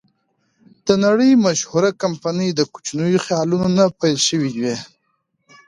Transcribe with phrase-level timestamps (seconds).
[0.87, 4.75] د نړۍ مشهوره کمپنۍ د کوچنیو خیالونو نه پیل شوې وې.